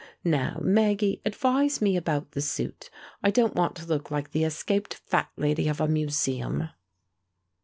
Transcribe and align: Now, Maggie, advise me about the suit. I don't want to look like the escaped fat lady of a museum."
Now, 0.25 0.59
Maggie, 0.63 1.21
advise 1.27 1.79
me 1.79 1.95
about 1.95 2.31
the 2.31 2.41
suit. 2.41 2.89
I 3.21 3.29
don't 3.29 3.53
want 3.53 3.75
to 3.75 3.85
look 3.85 4.09
like 4.09 4.31
the 4.31 4.43
escaped 4.45 4.95
fat 4.95 5.29
lady 5.37 5.67
of 5.67 5.79
a 5.79 5.87
museum." 5.87 6.69